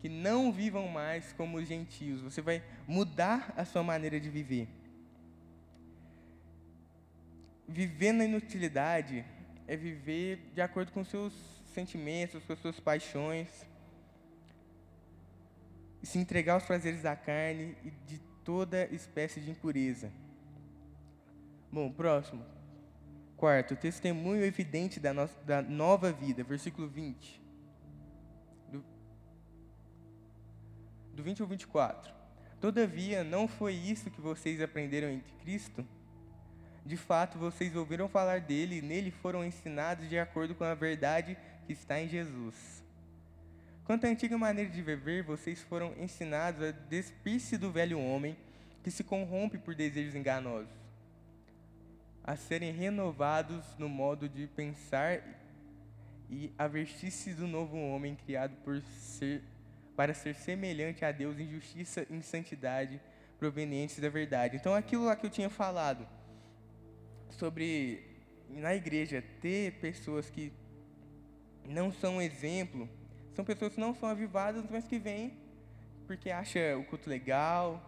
Que 0.00 0.08
não 0.08 0.52
vivam 0.52 0.88
mais 0.88 1.32
como 1.32 1.58
os 1.58 1.66
gentios. 1.66 2.20
Você 2.20 2.40
vai 2.40 2.62
mudar 2.86 3.52
a 3.56 3.64
sua 3.64 3.82
maneira 3.82 4.18
de 4.18 4.28
viver. 4.28 4.68
Viver 7.68 8.12
na 8.12 8.24
inutilidade 8.24 9.24
é 9.66 9.76
viver 9.76 10.50
de 10.54 10.60
acordo 10.60 10.92
com 10.92 11.04
seus 11.04 11.32
sentimentos, 11.72 12.44
com 12.44 12.52
as 12.52 12.58
suas 12.58 12.80
paixões, 12.80 13.48
e 16.02 16.06
se 16.06 16.18
entregar 16.18 16.54
aos 16.54 16.64
prazeres 16.64 17.02
da 17.02 17.16
carne 17.16 17.76
e 17.84 17.90
de 18.06 18.18
toda 18.44 18.86
espécie 18.94 19.40
de 19.40 19.50
impureza. 19.50 20.12
Bom, 21.70 21.90
próximo. 21.90 22.44
Quarto, 23.36 23.76
testemunho 23.76 24.44
evidente 24.44 24.98
da, 24.98 25.12
no 25.12 25.28
da 25.44 25.60
nova 25.60 26.12
vida, 26.12 26.42
versículo 26.42 26.88
20. 26.88 27.42
Do, 28.70 28.84
do 31.14 31.22
20 31.22 31.42
ao 31.42 31.48
24. 31.48 32.14
Todavia, 32.60 33.22
não 33.22 33.46
foi 33.46 33.74
isso 33.74 34.10
que 34.10 34.20
vocês 34.20 34.60
aprenderam 34.62 35.10
em 35.10 35.20
Cristo? 35.42 35.86
De 36.86 36.96
fato, 36.96 37.36
vocês 37.36 37.74
ouviram 37.74 38.08
falar 38.08 38.40
dele 38.40 38.78
e 38.78 38.82
nele 38.82 39.10
foram 39.10 39.44
ensinados 39.44 40.08
de 40.08 40.16
acordo 40.16 40.54
com 40.54 40.62
a 40.62 40.72
verdade 40.72 41.36
que 41.66 41.72
está 41.72 42.00
em 42.00 42.08
Jesus. 42.08 42.54
Quanto 43.84 44.06
à 44.06 44.08
antiga 44.08 44.38
maneira 44.38 44.70
de 44.70 44.80
viver, 44.82 45.24
vocês 45.24 45.60
foram 45.62 45.92
ensinados 45.98 46.62
a 46.62 46.70
despir-se 46.70 47.58
do 47.58 47.72
velho 47.72 47.98
homem 47.98 48.36
que 48.84 48.90
se 48.92 49.02
corrompe 49.02 49.58
por 49.58 49.74
desejos 49.74 50.14
enganosos, 50.14 50.72
a 52.22 52.36
serem 52.36 52.70
renovados 52.70 53.64
no 53.76 53.88
modo 53.88 54.28
de 54.28 54.46
pensar 54.46 55.20
e 56.30 56.52
a 56.56 56.68
vestir-se 56.68 57.34
do 57.34 57.48
novo 57.48 57.76
homem 57.76 58.14
criado 58.14 58.54
ser, 58.84 59.42
para 59.96 60.14
ser 60.14 60.36
semelhante 60.36 61.04
a 61.04 61.10
Deus 61.10 61.36
em 61.36 61.48
justiça 61.48 62.06
e 62.08 62.14
em 62.14 62.22
santidade 62.22 63.00
provenientes 63.40 63.98
da 63.98 64.08
verdade. 64.08 64.54
Então, 64.54 64.72
aquilo 64.72 65.06
lá 65.06 65.16
que 65.16 65.26
eu 65.26 65.30
tinha 65.30 65.50
falado, 65.50 66.06
sobre 67.30 68.04
na 68.48 68.74
igreja 68.74 69.22
ter 69.40 69.72
pessoas 69.74 70.30
que 70.30 70.52
não 71.64 71.92
são 71.92 72.22
exemplo, 72.22 72.88
são 73.34 73.44
pessoas 73.44 73.74
que 73.74 73.80
não 73.80 73.94
são 73.94 74.08
avivadas, 74.08 74.64
mas 74.70 74.86
que 74.86 74.98
vêm 74.98 75.46
porque 76.06 76.30
acha 76.30 76.76
o 76.78 76.84
culto 76.84 77.10
legal, 77.10 77.82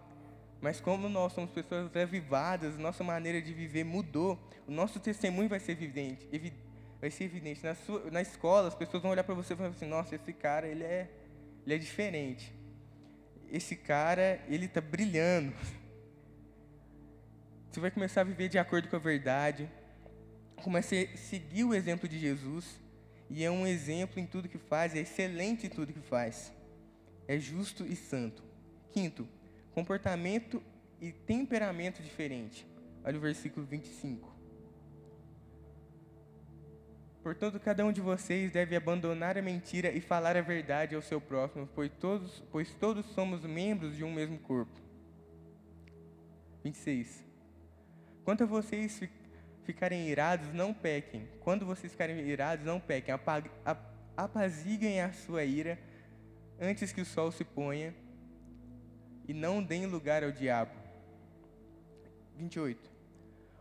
mas 0.61 0.81
como 0.81 1.09
nós 1.09 1.33
somos 1.33 1.51
pessoas 1.51 1.95
avivadas, 1.97 2.77
nossa 2.77 3.05
maneira 3.05 3.41
de 3.41 3.55
viver 3.55 3.85
mudou, 3.85 4.39
o 4.67 4.73
nosso 4.73 4.99
testemunho 4.99 5.49
vai 5.49 5.61
ser 5.61 5.73
evidente, 5.73 6.29
evi 6.33 6.53
vai 7.01 7.13
ser 7.13 7.25
evidente. 7.25 7.63
Na, 7.63 7.77
sua, 7.77 8.11
na 8.11 8.21
escola, 8.21 8.67
as 8.67 8.75
pessoas 8.75 9.01
vão 9.01 9.13
olhar 9.13 9.23
para 9.23 9.35
você 9.35 9.55
e 9.55 9.57
falar 9.57 9.69
assim, 9.69 9.87
nossa, 9.87 10.17
esse 10.17 10.33
cara 10.33 10.67
ele 10.67 10.83
é, 10.83 11.09
ele 11.65 11.75
é 11.77 11.79
diferente, 11.79 12.53
esse 13.51 13.77
cara 13.77 14.41
ele 14.49 14.67
está 14.67 14.81
brilhando, 14.81 15.55
você 17.71 17.81
vai 17.81 17.91
começar 17.91 18.23
a 18.23 18.25
viver 18.25 18.49
de 18.49 18.59
acordo 18.59 18.89
com 18.89 18.97
a 18.97 18.99
verdade. 18.99 19.69
Comece 20.57 21.11
a 21.13 21.17
seguir 21.17 21.65
o 21.65 21.75
exemplo 21.75 22.09
de 22.09 22.19
Jesus. 22.19 22.81
E 23.31 23.45
é 23.45 23.51
um 23.51 23.67
exemplo 23.67 24.19
em 24.19 24.27
tudo 24.27 24.49
que 24.49 24.59
faz, 24.59 24.95
é 24.95 25.01
excelente 25.01 25.67
em 25.67 25.71
tudo 25.71 25.93
que 25.93 26.01
faz. 26.01 26.53
É 27.27 27.39
justo 27.39 27.85
e 27.85 27.95
santo. 27.95 28.43
Quinto, 28.91 29.29
comportamento 29.73 30.63
e 31.01 31.13
temperamento 31.13 32.03
diferente. 32.03 32.67
Olha 33.05 33.19
o 33.19 33.21
versículo 33.21 33.67
25. 33.67 34.37
Portanto, 37.23 37.61
cada 37.61 37.85
um 37.85 37.93
de 37.93 38.01
vocês 38.01 38.51
deve 38.51 38.75
abandonar 38.75 39.37
a 39.37 39.43
mentira 39.43 39.93
e 39.93 40.01
falar 40.01 40.35
a 40.35 40.41
verdade 40.41 40.95
ao 40.95 41.03
seu 41.03 41.21
próximo, 41.21 41.69
pois 41.75 41.93
todos, 42.01 42.43
pois 42.51 42.73
todos 42.73 43.05
somos 43.07 43.45
membros 43.45 43.95
de 43.95 44.05
um 44.05 44.13
mesmo 44.13 44.39
corpo. 44.39 44.81
26. 46.65 47.28
Quanto 48.29 48.45
a 48.45 48.47
vocês 48.47 49.03
ficarem 49.63 50.07
irados, 50.07 50.53
não 50.53 50.75
pequem. 50.75 51.27
Quando 51.41 51.65
vocês 51.65 51.91
ficarem 51.91 52.21
irados, 52.29 52.63
não 52.63 52.79
pequem. 52.79 53.15
Apaziguem 54.15 55.01
a 55.01 55.11
sua 55.15 55.45
ira 55.45 55.79
antes 56.61 56.93
que 56.93 57.01
o 57.01 57.07
sol 57.07 57.33
se 57.33 57.43
ponha 57.43 57.95
e 59.27 59.33
não 59.33 59.63
deem 59.63 59.87
lugar 59.87 60.23
ao 60.23 60.31
diabo. 60.31 60.73
28. 62.37 62.91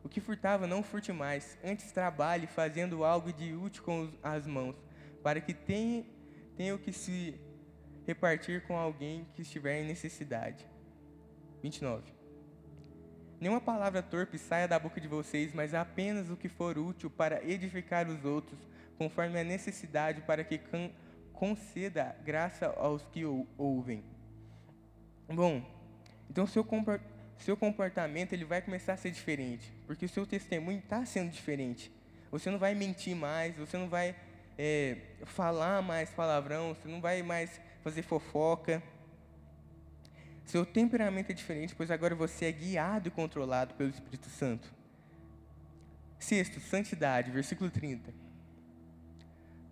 O 0.04 0.10
que 0.10 0.20
furtava, 0.20 0.68
não 0.68 0.84
furte 0.84 1.14
mais. 1.14 1.58
Antes 1.64 1.94
trabalhe 1.94 2.46
fazendo 2.46 3.06
algo 3.06 3.32
de 3.32 3.54
útil 3.54 3.84
com 3.84 4.12
as 4.22 4.46
mãos, 4.46 4.76
para 5.24 5.40
que 5.40 5.54
tenha, 5.54 6.06
tenha 6.58 6.76
o 6.76 6.78
que 6.78 6.92
se 6.92 7.40
repartir 8.06 8.68
com 8.68 8.76
alguém 8.76 9.26
que 9.34 9.44
estiver 9.44 9.82
em 9.82 9.88
necessidade. 9.88 10.68
29. 11.64 12.17
Nenhuma 13.40 13.62
palavra 13.62 14.02
torpe 14.02 14.38
saia 14.38 14.68
da 14.68 14.80
boca 14.80 15.00
de 15.00 15.08
vocês, 15.08 15.54
mas 15.54 15.74
apenas 15.74 16.30
o 16.30 16.36
que 16.36 16.50
for 16.50 16.78
útil 16.78 17.10
para 17.10 17.44
edificar 17.48 18.08
os 18.08 18.26
outros, 18.26 18.60
conforme 18.98 19.40
a 19.40 19.44
necessidade, 19.44 20.22
para 20.22 20.44
que 20.44 20.60
conceda 21.34 22.16
graça 22.26 22.74
aos 22.78 23.06
que 23.06 23.24
ouvem. 23.58 24.04
Bom, 25.28 25.64
então 26.30 26.48
seu, 26.48 26.66
seu 27.38 27.56
comportamento 27.56 28.34
ele 28.34 28.44
vai 28.44 28.62
começar 28.62 28.94
a 28.94 28.98
ser 28.98 29.12
diferente, 29.12 29.72
porque 29.86 30.06
o 30.06 30.10
seu 30.10 30.26
testemunho 30.26 30.80
está 30.80 31.06
sendo 31.06 31.30
diferente. 31.30 31.92
Você 32.32 32.50
não 32.50 32.58
vai 32.58 32.74
mentir 32.74 33.16
mais, 33.16 33.56
você 33.56 33.78
não 33.78 33.88
vai 33.88 34.16
é, 34.58 34.98
falar 35.26 35.82
mais 35.84 36.10
palavrão, 36.10 36.74
você 36.74 36.88
não 36.88 37.00
vai 37.00 37.22
mais 37.22 37.62
fazer 37.84 38.02
fofoca. 38.02 38.82
Seu 40.48 40.66
temperamento 40.66 41.30
é 41.30 41.34
diferente, 41.34 41.76
pois 41.76 41.92
agora 41.92 42.16
você 42.16 42.46
é 42.46 42.52
guiado 42.54 43.10
e 43.10 43.12
controlado 43.12 43.74
pelo 43.74 43.90
Espírito 43.90 44.30
Santo. 44.30 44.74
Sexto, 46.18 46.62
santidade, 46.62 47.30
versículo 47.32 47.70
30. 47.70 48.14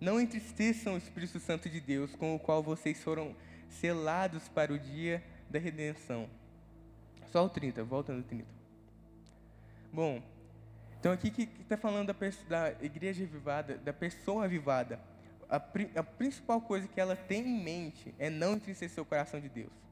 Não 0.01 0.19
entristeçam 0.19 0.95
o 0.95 0.97
Espírito 0.97 1.39
Santo 1.39 1.69
de 1.69 1.79
Deus, 1.79 2.13
com 2.13 2.35
o 2.35 2.39
qual 2.39 2.61
vocês 2.61 3.01
foram 3.01 3.33
selados 3.69 4.49
para 4.49 4.73
o 4.73 4.77
dia 4.77 5.23
da 5.49 5.57
redenção. 5.57 6.29
Só 7.31 7.45
o 7.45 7.49
30, 7.49 7.81
volta 7.85 8.11
no 8.11 8.21
30. 8.21 8.45
Bom, 9.93 10.21
então 10.99 11.13
aqui 11.13 11.31
que 11.31 11.49
está 11.61 11.77
falando 11.77 12.07
da, 12.07 12.13
da 12.49 12.83
igreja 12.83 13.23
avivada, 13.23 13.77
da 13.77 13.93
pessoa 13.93 14.43
avivada. 14.43 14.99
a, 15.49 15.55
a 15.55 16.03
principal 16.03 16.59
coisa 16.59 16.85
que 16.85 16.99
ela 16.99 17.15
tem 17.15 17.47
em 17.47 17.63
mente 17.63 18.13
é 18.19 18.29
não 18.29 18.55
entristecer 18.55 19.01
o 19.01 19.05
coração 19.05 19.39
de 19.39 19.47
Deus. 19.47 19.84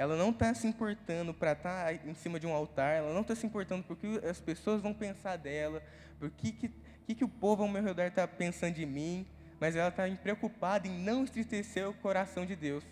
Ela 0.00 0.16
não 0.16 0.30
está 0.30 0.54
se 0.54 0.66
importando 0.66 1.34
para 1.34 1.52
estar 1.52 1.84
tá 1.84 1.92
em 1.92 2.14
cima 2.14 2.40
de 2.40 2.46
um 2.46 2.54
altar, 2.54 2.96
ela 2.96 3.12
não 3.12 3.20
está 3.20 3.36
se 3.36 3.44
importando 3.44 3.84
por 3.84 3.98
que 3.98 4.18
as 4.26 4.40
pessoas 4.40 4.80
vão 4.80 4.94
pensar 4.94 5.36
dela, 5.36 5.82
por 6.18 6.30
que, 6.30 6.52
que, 6.52 6.68
que, 7.06 7.14
que 7.16 7.22
o 7.22 7.28
povo 7.28 7.64
ao 7.64 7.68
meu 7.68 7.82
redor 7.82 8.06
está 8.06 8.26
pensando 8.26 8.72
de 8.72 8.86
mim, 8.86 9.26
mas 9.60 9.76
ela 9.76 9.90
está 9.90 10.08
preocupada 10.22 10.88
em 10.88 10.98
não 10.98 11.24
entristecer 11.24 11.86
o 11.86 11.92
coração 11.92 12.46
de 12.46 12.56
Deus. 12.56 12.82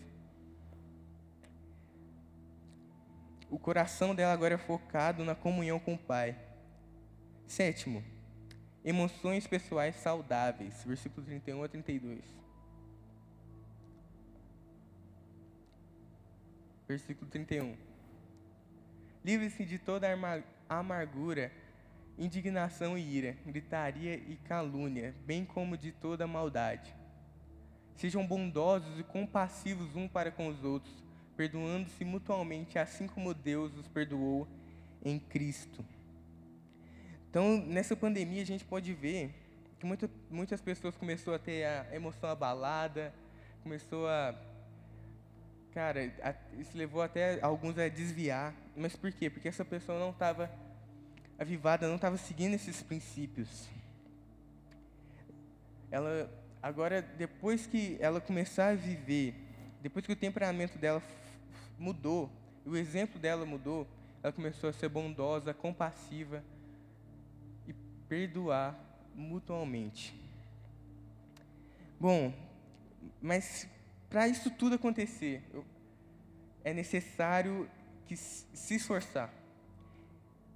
O 3.49 3.59
coração 3.59 4.15
dela 4.15 4.35
agora 4.35 4.57
é 4.57 4.59
focado 4.59 5.25
na 5.25 5.35
comunhão 5.35 5.79
com 5.81 5.95
o 5.95 5.99
Pai. 5.99 6.37
Sétimo, 7.47 8.05
emoções 8.85 9.47
pessoais 9.47 9.97
saudáveis, 9.97 10.85
versículo 10.85 11.25
31 11.25 11.65
a 11.65 11.69
32. 11.71 12.48
Versículo 16.89 17.31
31. 17.31 17.77
Livre-se 19.23 19.65
de 19.67 19.79
toda 19.79 20.09
amargura, 20.69 21.53
indignação 22.17 22.97
e 22.97 23.03
ira, 23.03 23.37
gritaria 23.45 24.15
e 24.15 24.37
calúnia, 24.37 25.15
bem 25.27 25.45
como 25.45 25.77
de 25.77 25.93
toda 25.93 26.27
maldade. 26.27 26.95
Sejam 27.95 28.27
bondosos 28.27 28.99
e 28.99 29.03
compassivos 29.03 29.95
um 29.95 30.09
para 30.09 30.31
com 30.31 30.49
os 30.49 30.65
outros, 30.65 30.95
perdoando-se 31.37 32.05
mutuamente, 32.07 32.79
assim 32.79 33.07
como 33.07 33.35
Deus 33.35 33.77
os 33.77 33.87
perdoou 33.87 34.49
em 35.05 35.19
Cristo. 35.19 35.85
Então, 37.29 37.59
nessa 37.59 37.95
pandemia, 37.95 38.41
a 38.41 38.47
gente 38.47 38.65
pode 38.65 38.95
ver 38.95 39.35
que 39.79 39.85
muita, 39.85 40.11
muitas 40.31 40.63
pessoas 40.63 40.97
começaram 40.97 41.35
a 41.35 41.39
ter 41.39 41.65
a 41.65 41.95
emoção 41.95 42.31
abalada, 42.31 43.13
começou 43.63 44.09
a. 44.09 44.35
Cara, 45.79 46.13
isso 46.59 46.77
levou 46.77 47.01
até 47.01 47.41
alguns 47.41 47.79
a 47.79 47.89
desviar. 47.89 48.53
Mas 48.75 48.97
por 48.97 49.13
quê? 49.13 49.31
Porque 49.31 49.47
essa 49.47 49.65
pessoa 49.65 49.97
não 49.97 50.11
estava 50.11 50.51
avivada, 51.39 51.87
não 51.87 51.95
estava 51.95 52.17
seguindo 52.17 52.55
esses 52.55 52.83
princípios. 52.83 53.69
Ela, 55.89 56.29
agora, 56.61 57.01
depois 57.01 57.65
que 57.65 57.97
ela 58.01 58.21
começar 58.21 58.71
a 58.71 58.75
viver, 58.75 59.37
depois 59.81 60.05
que 60.05 60.13
o 60.13 60.17
temperamento 60.17 60.77
dela 60.79 61.01
mudou, 61.79 62.29
o 62.67 62.77
exemplo 62.77 63.21
dela 63.21 63.47
mudou, 63.47 63.87
ela 64.21 64.33
começou 64.33 64.71
a 64.71 64.73
ser 64.73 64.89
bondosa, 64.89 65.55
compassiva, 65.55 66.43
perdoar 68.09 68.77
mutuamente. 69.15 70.13
Bom, 72.01 72.35
mas 73.23 73.69
para 74.09 74.27
isso 74.27 74.51
tudo 74.51 74.77
acontecer, 74.77 75.43
é 76.65 76.73
necessário 76.73 77.69
que 78.07 78.17
se 78.17 78.75
esforçar. 78.75 79.33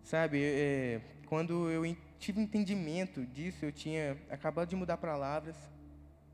Sabe, 0.02 0.42
é, 0.42 1.00
quando 1.26 1.70
eu 1.70 1.84
tive 2.18 2.40
entendimento 2.40 3.24
disso, 3.26 3.64
eu 3.64 3.72
tinha 3.72 4.16
acabado 4.30 4.68
de 4.68 4.76
mudar 4.76 4.96
palavras 4.96 5.56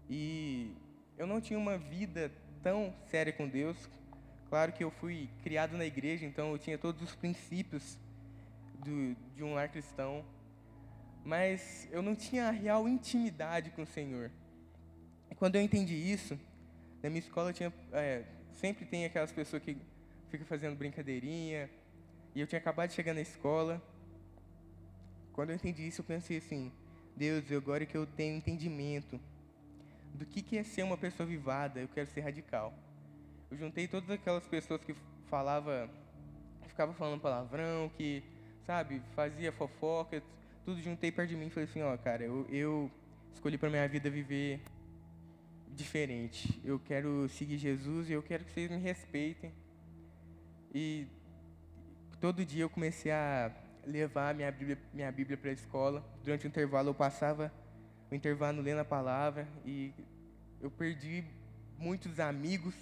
e 0.09 0.73
eu 1.17 1.27
não 1.27 1.41
tinha 1.41 1.59
uma 1.59 1.77
vida 1.77 2.31
tão 2.63 2.95
séria 3.11 3.33
com 3.33 3.49
Deus. 3.49 3.77
Claro 4.49 4.73
que 4.73 4.83
eu 4.83 4.91
fui 4.91 5.29
criado 5.43 5.77
na 5.77 5.85
igreja, 5.85 6.25
então 6.25 6.53
eu 6.53 6.59
tinha 6.59 6.79
todos 6.79 7.03
os 7.03 7.15
princípios 7.15 7.99
do, 8.85 9.15
de 9.35 9.43
um 9.43 9.55
lar 9.55 9.69
cristão, 9.69 10.25
mas 11.25 11.87
eu 11.91 12.01
não 12.01 12.15
tinha 12.15 12.51
real 12.51 12.89
intimidade 12.89 13.71
com 13.71 13.83
o 13.83 13.87
Senhor. 13.87 14.31
Quando 15.37 15.57
eu 15.57 15.63
entendi 15.63 15.95
isso, 15.95 16.39
na 17.03 17.09
minha 17.09 17.21
escola 17.21 17.53
tinha, 17.53 17.73
é, 17.93 18.25
sempre 18.53 18.85
tem 18.85 19.05
aquelas 19.05 19.33
pessoas 19.33 19.63
que 19.63 19.77
ficam 20.31 20.47
fazendo 20.47 20.77
brincadeirinha, 20.77 21.71
e 22.35 22.41
eu 22.41 22.47
tinha 22.47 22.59
acabado 22.59 22.89
de 22.89 22.95
chegar 22.95 23.15
na 23.15 23.21
escola. 23.21 23.83
Quando 25.33 25.51
eu 25.51 25.57
entendi 25.57 25.87
isso, 25.87 26.01
eu 26.01 26.05
pensei 26.05 26.39
assim: 26.39 26.73
Deus, 27.17 27.51
agora 27.53 27.87
que 27.87 27.97
eu 27.97 28.07
tenho 28.07 28.37
entendimento 28.37 29.21
do 30.15 30.27
que, 30.27 30.43
que 30.43 30.59
é 30.59 30.65
ser 30.65 30.83
uma 30.83 30.97
pessoa 30.97 31.27
vivada, 31.27 31.81
eu 31.81 31.89
quero 31.89 32.09
ser 32.11 32.21
radical. 32.21 32.75
Eu 33.51 33.57
juntei 33.57 33.89
todas 33.89 34.11
aquelas 34.11 34.47
pessoas 34.47 34.83
que 34.83 34.95
falava, 35.29 35.89
ficava 36.67 36.93
falando 36.93 37.21
palavrão, 37.21 37.91
que, 37.97 38.23
sabe, 38.67 39.01
fazia 39.15 39.53
fofoca, 39.53 40.23
tudo 40.65 40.81
juntei 40.83 41.11
perto 41.11 41.31
de 41.31 41.37
mim 41.37 41.47
e 41.47 41.51
falei 41.51 41.69
assim, 41.69 41.83
ó, 41.83 41.97
cara, 41.97 42.25
eu, 42.25 42.47
eu 42.51 42.91
escolhi 43.33 43.57
para 43.57 43.71
minha 43.71 43.89
vida 43.89 44.11
viver 44.11 44.61
diferente. 45.79 46.61
Eu 46.65 46.79
quero 46.79 47.29
seguir 47.29 47.57
Jesus 47.57 48.11
e 48.11 48.13
eu 48.13 48.23
quero 48.23 48.45
que 48.45 48.53
vocês 48.53 48.71
me 48.71 48.77
respeitem. 48.77 49.53
E 50.75 51.07
todo 52.21 52.45
dia 52.45 52.65
eu 52.65 52.71
comecei 52.71 53.11
a 53.13 53.51
levar 53.87 54.35
minha 54.35 54.51
Bíblia, 54.51 54.79
minha 54.93 55.11
Bíblia 55.11 55.37
para 55.37 55.51
a 55.51 55.53
escola. 55.53 56.05
Durante 56.23 56.47
o 56.47 56.49
intervalo 56.49 56.91
eu 56.91 56.95
passava 56.95 57.53
o 58.11 58.15
intervalo 58.15 58.61
lendo 58.61 58.81
a 58.81 58.85
palavra 58.85 59.47
e 59.65 59.93
eu 60.61 60.71
perdi 60.71 61.25
muitos 61.79 62.19
amigos 62.19 62.75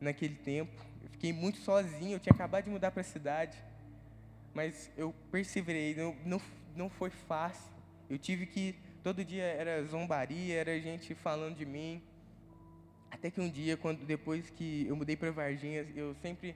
naquele 0.00 0.34
tempo. 0.34 0.84
Eu 1.02 1.08
fiquei 1.08 1.32
muito 1.32 1.58
sozinho, 1.58 2.16
eu 2.16 2.20
tinha 2.20 2.32
acabado 2.32 2.64
de 2.64 2.70
mudar 2.70 2.90
para 2.90 3.00
a 3.00 3.04
cidade, 3.04 3.56
mas 4.54 4.90
eu 4.96 5.14
perseverei, 5.30 5.94
não, 5.94 6.14
não 6.24 6.40
não 6.76 6.88
foi 6.88 7.10
fácil. 7.10 7.70
Eu 8.08 8.18
tive 8.18 8.46
que 8.46 8.74
todo 9.02 9.24
dia 9.24 9.42
era 9.42 9.82
zombaria, 9.84 10.54
era 10.54 10.78
gente 10.80 11.14
falando 11.14 11.56
de 11.56 11.66
mim. 11.66 12.02
Até 13.10 13.30
que 13.30 13.40
um 13.40 13.50
dia, 13.50 13.76
quando 13.76 14.04
depois 14.04 14.48
que 14.50 14.86
eu 14.86 14.94
mudei 14.94 15.16
para 15.16 15.30
Varginha, 15.30 15.86
eu 15.94 16.14
sempre 16.22 16.54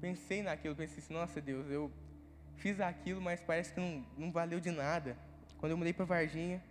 pensei 0.00 0.42
naquilo, 0.42 0.76
pensei 0.76 0.98
assim, 0.98 1.12
nossa 1.12 1.40
Deus, 1.40 1.68
eu 1.70 1.90
fiz 2.56 2.80
aquilo, 2.80 3.20
mas 3.20 3.40
parece 3.40 3.72
que 3.72 3.80
não, 3.80 4.04
não 4.16 4.32
valeu 4.32 4.60
de 4.60 4.70
nada. 4.70 5.16
Quando 5.58 5.72
eu 5.72 5.76
mudei 5.76 5.92
para 5.92 6.04
Varginha, 6.04 6.62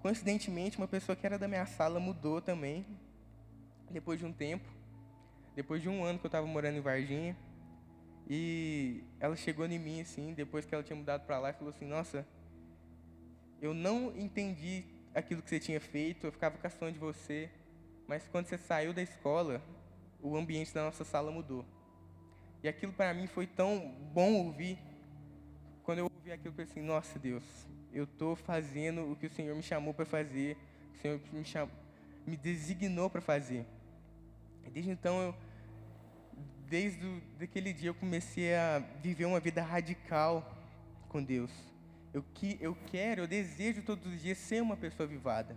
coincidentemente, 0.00 0.78
uma 0.78 0.88
pessoa 0.88 1.16
que 1.16 1.26
era 1.26 1.38
da 1.38 1.48
minha 1.48 1.66
sala 1.66 1.98
mudou 1.98 2.40
também, 2.40 2.86
depois 3.90 4.18
de 4.18 4.26
um 4.26 4.32
tempo, 4.32 4.68
depois 5.54 5.82
de 5.82 5.88
um 5.88 6.04
ano 6.04 6.18
que 6.18 6.26
eu 6.26 6.28
estava 6.28 6.46
morando 6.46 6.78
em 6.78 6.80
Varginha. 6.80 7.36
E 8.30 9.02
ela 9.18 9.34
chegou 9.34 9.66
em 9.66 9.78
mim, 9.78 10.00
assim, 10.00 10.34
depois 10.34 10.64
que 10.64 10.74
ela 10.74 10.84
tinha 10.84 10.96
mudado 10.96 11.26
para 11.26 11.38
lá, 11.38 11.50
e 11.50 11.54
falou 11.54 11.70
assim: 11.70 11.86
Nossa, 11.86 12.26
eu 13.60 13.72
não 13.72 14.12
entendi 14.16 14.84
aquilo 15.14 15.42
que 15.42 15.48
você 15.48 15.58
tinha 15.58 15.80
feito, 15.80 16.26
eu 16.26 16.32
ficava 16.32 16.56
caçando 16.58 16.92
de 16.92 16.98
você, 16.98 17.50
mas 18.08 18.26
quando 18.26 18.46
você 18.46 18.56
saiu 18.56 18.94
da 18.94 19.02
escola, 19.02 19.62
o 20.20 20.36
ambiente 20.36 20.72
da 20.72 20.82
nossa 20.82 21.04
sala 21.04 21.30
mudou. 21.30 21.64
E 22.62 22.68
aquilo 22.68 22.92
para 22.92 23.12
mim 23.12 23.26
foi 23.26 23.46
tão 23.46 23.94
bom 24.12 24.32
ouvir. 24.32 24.78
Quando 25.84 25.98
eu 25.98 26.04
ouvi 26.04 26.32
aquilo, 26.32 26.48
eu 26.48 26.56
pensei: 26.66 26.82
Nossa, 26.82 27.18
Deus, 27.18 27.44
eu 27.92 28.04
estou 28.04 28.34
fazendo 28.34 29.12
o 29.12 29.14
que 29.14 29.26
o 29.26 29.30
Senhor 29.30 29.54
me 29.54 29.62
chamou 29.62 29.92
para 29.92 30.06
fazer, 30.06 30.56
o 30.94 30.96
Senhor 30.96 31.20
me, 31.30 31.44
cham... 31.44 31.70
me 32.26 32.36
designou 32.36 33.10
para 33.10 33.20
fazer. 33.20 33.66
E 34.66 34.70
desde 34.70 34.90
então 34.90 35.20
eu 35.20 35.34
desde 36.68 37.22
aquele 37.40 37.72
dia 37.72 37.88
eu 37.88 37.94
comecei 37.94 38.54
a 38.54 38.78
viver 39.02 39.24
uma 39.24 39.40
vida 39.40 39.62
radical 39.62 40.54
com 41.08 41.22
Deus. 41.22 41.50
Eu, 42.12 42.22
que, 42.34 42.58
eu 42.60 42.76
quero, 42.86 43.22
eu 43.22 43.26
desejo 43.26 43.82
todos 43.82 44.06
os 44.06 44.20
dias 44.20 44.38
ser 44.38 44.62
uma 44.62 44.76
pessoa 44.76 45.06
vivada. 45.06 45.56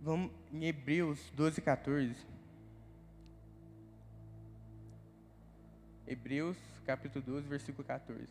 Vamos 0.00 0.30
em 0.52 0.64
Hebreus 0.64 1.18
12, 1.34 1.60
14. 1.60 2.16
Hebreus 6.06 6.56
capítulo 6.86 7.24
12, 7.24 7.46
versículo 7.46 7.86
14. 7.86 8.26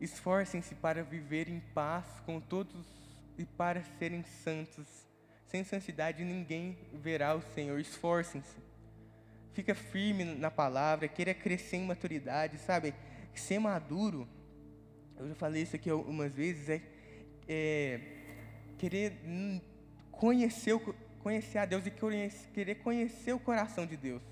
Esforcem-se 0.00 0.74
para 0.74 1.02
viver 1.02 1.48
em 1.48 1.60
paz 1.60 2.04
com 2.26 2.38
todos 2.38 2.86
e 3.38 3.44
para 3.46 3.82
serem 3.98 4.22
santos. 4.22 4.86
Sem 5.46 5.64
santidade 5.64 6.22
ninguém 6.24 6.76
verá 6.92 7.34
o 7.34 7.40
Senhor. 7.54 7.80
Esforcem-se. 7.80 8.56
Fica 9.54 9.74
firme 9.74 10.24
na 10.24 10.50
palavra, 10.50 11.08
queira 11.08 11.32
crescer 11.32 11.76
em 11.76 11.86
maturidade, 11.86 12.58
sabe? 12.58 12.94
Ser 13.34 13.58
maduro, 13.58 14.28
eu 15.18 15.28
já 15.28 15.34
falei 15.34 15.62
isso 15.62 15.76
aqui 15.76 15.90
algumas 15.90 16.32
vezes, 16.32 16.68
é, 16.68 16.82
é 17.48 18.00
querer 18.78 19.12
conhecer, 20.10 20.78
conhecer 21.20 21.58
a 21.58 21.64
Deus 21.64 21.84
e 21.86 21.90
querer 22.52 22.76
conhecer 22.76 23.32
o 23.32 23.38
coração 23.38 23.86
de 23.86 23.96
Deus. 23.96 24.22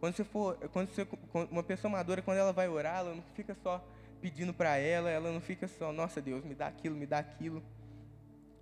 Quando 0.00 0.14
você 0.14 0.24
for, 0.24 0.56
quando 0.68 0.90
você, 0.90 1.06
uma 1.50 1.62
pessoa 1.62 1.90
madura, 1.90 2.22
quando 2.22 2.38
ela 2.38 2.52
vai 2.52 2.68
orar, 2.68 2.98
ela 2.98 3.14
não 3.14 3.22
fica 3.34 3.54
só 3.62 3.84
pedindo 4.20 4.54
para 4.54 4.76
ela, 4.76 5.10
ela 5.10 5.32
não 5.32 5.40
fica 5.40 5.66
só, 5.66 5.92
nossa 5.92 6.20
Deus, 6.20 6.44
me 6.44 6.54
dá 6.54 6.68
aquilo, 6.68 6.94
me 6.94 7.06
dá 7.06 7.18
aquilo. 7.18 7.62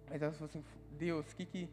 Mas 0.08 0.22
ela 0.22 0.32
falou 0.32 0.48
assim: 0.48 0.64
Deus, 0.92 1.32
que 1.34 1.44
que, 1.44 1.68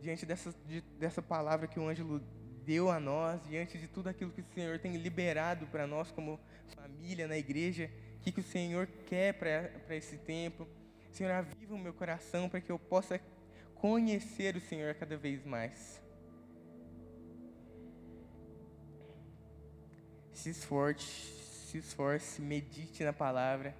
diante 0.00 0.24
dessa, 0.24 0.54
de, 0.66 0.80
dessa 0.98 1.20
palavra 1.20 1.66
que 1.66 1.78
o 1.78 1.88
Ângelo 1.88 2.22
deu 2.64 2.90
a 2.90 2.98
nós, 2.98 3.42
diante 3.48 3.76
de 3.76 3.86
tudo 3.86 4.08
aquilo 4.08 4.30
que 4.30 4.40
o 4.40 4.46
Senhor 4.54 4.78
tem 4.78 4.96
liberado 4.96 5.66
para 5.66 5.86
nós 5.86 6.10
como 6.10 6.40
família 6.74 7.28
na 7.28 7.36
igreja, 7.36 7.90
o 8.24 8.32
que, 8.32 8.32
que 8.32 8.40
o 8.40 8.42
Senhor 8.42 8.86
quer 9.04 9.34
para 9.34 9.94
esse 9.94 10.16
tempo. 10.16 10.66
Senhor, 11.10 11.30
aviva 11.30 11.74
o 11.74 11.78
meu 11.78 11.92
coração 11.92 12.48
para 12.48 12.58
que 12.58 12.72
eu 12.72 12.78
possa 12.78 13.20
conhecer 13.74 14.56
o 14.56 14.60
Senhor 14.62 14.94
cada 14.94 15.14
vez 15.14 15.44
mais. 15.44 16.02
Se 20.32 20.48
esforce, 20.48 21.04
se 21.66 21.76
esforce, 21.76 22.40
medite 22.40 23.04
na 23.04 23.12
palavra 23.12 23.76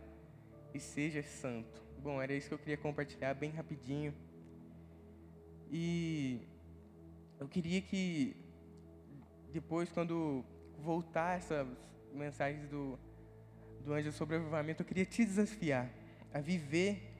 e 0.74 0.78
seja 0.78 1.22
santo. 1.22 1.82
Bom, 2.02 2.20
era 2.20 2.34
isso 2.34 2.48
que 2.48 2.54
eu 2.54 2.58
queria 2.58 2.76
compartilhar 2.76 3.32
bem 3.32 3.50
rapidinho. 3.50 4.14
E 5.70 6.46
eu 7.40 7.48
queria 7.48 7.80
que 7.80 8.36
depois, 9.50 9.88
quando 9.88 10.44
voltar 10.78 11.38
essas 11.38 11.66
mensagens 12.12 12.68
do, 12.68 12.98
do 13.84 13.92
anjo 13.92 14.10
sobre 14.12 14.36
avivamento, 14.36 14.82
eu 14.82 14.86
queria 14.86 15.04
te 15.04 15.24
desafiar 15.24 15.90
a 16.32 16.40
viver 16.40 17.12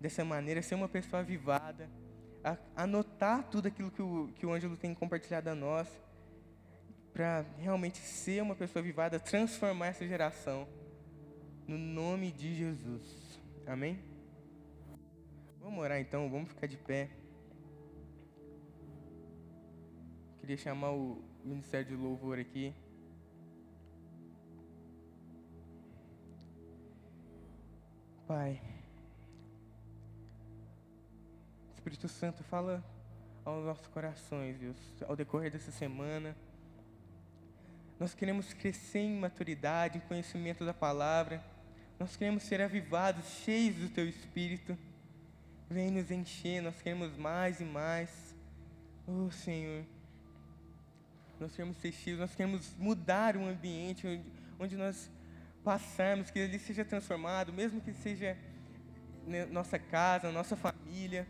dessa 0.00 0.24
maneira, 0.24 0.62
ser 0.62 0.74
uma 0.74 0.88
pessoa 0.88 1.20
avivada, 1.20 1.90
a 2.44 2.56
anotar 2.76 3.48
tudo 3.50 3.68
aquilo 3.68 3.90
que 3.90 4.02
o, 4.02 4.28
que 4.34 4.46
o 4.46 4.52
Ângelo 4.52 4.76
tem 4.76 4.94
compartilhado 4.94 5.50
a 5.50 5.54
nós, 5.54 5.88
para 7.12 7.44
realmente 7.58 7.98
ser 7.98 8.42
uma 8.42 8.54
pessoa 8.54 8.80
avivada, 8.80 9.20
transformar 9.20 9.88
essa 9.88 10.06
geração, 10.06 10.66
no 11.66 11.76
nome 11.76 12.32
de 12.32 12.54
Jesus. 12.54 13.40
Amém? 13.66 13.98
Vamos 15.60 15.78
orar 15.78 16.00
então, 16.00 16.30
vamos 16.30 16.48
ficar 16.48 16.66
de 16.66 16.76
pé. 16.76 17.10
Queria 20.40 20.56
chamar 20.56 20.90
o 20.90 21.22
Ministério 21.44 21.86
de 21.86 21.94
Louvor 21.94 22.38
aqui. 22.38 22.74
Pai. 28.32 28.58
Espírito 31.74 32.08
Santo, 32.08 32.42
fala 32.44 32.82
aos 33.44 33.62
nossos 33.66 33.86
corações, 33.88 34.56
Deus, 34.56 34.76
ao 35.06 35.14
decorrer 35.14 35.52
dessa 35.52 35.70
semana. 35.70 36.34
Nós 38.00 38.14
queremos 38.14 38.54
crescer 38.54 39.00
em 39.00 39.18
maturidade, 39.18 39.98
em 39.98 40.00
conhecimento 40.00 40.64
da 40.64 40.72
palavra. 40.72 41.44
Nós 41.98 42.16
queremos 42.16 42.44
ser 42.44 42.62
avivados, 42.62 43.26
cheios 43.44 43.76
do 43.76 43.90
Teu 43.90 44.08
Espírito. 44.08 44.78
Vem 45.68 45.90
nos 45.90 46.10
encher, 46.10 46.62
nós 46.62 46.80
queremos 46.80 47.14
mais 47.18 47.60
e 47.60 47.64
mais. 47.64 48.34
Oh, 49.06 49.30
Senhor. 49.30 49.84
Nós 51.38 51.54
queremos 51.54 51.76
ser 51.76 51.92
cheios, 51.92 52.18
nós 52.18 52.34
queremos 52.34 52.74
mudar 52.78 53.36
o 53.36 53.46
ambiente 53.46 54.06
onde, 54.06 54.24
onde 54.58 54.76
nós 54.78 55.10
passarmos, 55.64 56.30
que 56.30 56.38
ele 56.38 56.58
seja 56.58 56.84
transformado, 56.84 57.52
mesmo 57.52 57.80
que 57.80 57.92
seja 57.92 58.36
né, 59.26 59.46
nossa 59.46 59.78
casa, 59.78 60.32
nossa 60.32 60.56
família. 60.56 61.26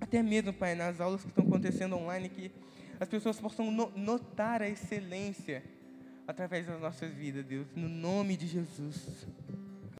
Até 0.00 0.22
mesmo, 0.22 0.52
Pai, 0.52 0.74
nas 0.74 1.00
aulas 1.00 1.22
que 1.22 1.28
estão 1.28 1.44
acontecendo 1.44 1.96
online, 1.96 2.28
que 2.28 2.52
as 3.00 3.08
pessoas 3.08 3.40
possam 3.40 3.70
no 3.70 3.90
notar 3.96 4.62
a 4.62 4.68
excelência 4.68 5.62
através 6.26 6.66
das 6.66 6.80
nossas 6.80 7.12
vidas, 7.12 7.44
Deus, 7.44 7.66
no 7.74 7.88
nome 7.88 8.36
de 8.36 8.46
Jesus. 8.46 9.26